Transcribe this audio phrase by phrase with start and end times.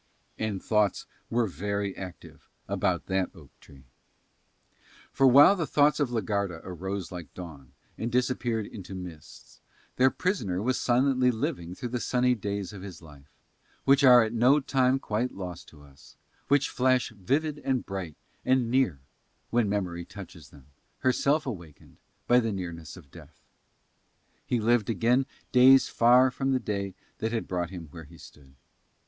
[0.39, 3.83] And thoughts were very active about that oak tree.
[5.11, 9.61] For while the thoughts of la Garda arose like dawn, and disappeared into mists,
[9.97, 13.31] their prisoner was silently living through the sunny days of his life,
[13.85, 18.15] which are at no time quite lost to us, and which flash vivid and bright
[18.43, 19.01] and near
[19.51, 20.65] when memory touches them,
[21.01, 23.39] herself awakened by the nearness of death.
[24.47, 28.55] He lived again days far from the day that had brought him where he stood.